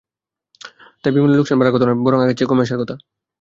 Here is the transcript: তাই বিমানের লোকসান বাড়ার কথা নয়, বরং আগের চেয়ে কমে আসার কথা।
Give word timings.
তাই 1.01 1.11
বিমানের 1.13 1.37
লোকসান 1.39 1.57
বাড়ার 1.59 1.73
কথা 1.75 1.85
নয়, 1.87 1.99
বরং 2.05 2.19
আগের 2.19 2.37
চেয়ে 2.37 2.49
কমে 2.49 2.63
আসার 2.65 2.79
কথা। 2.81 2.95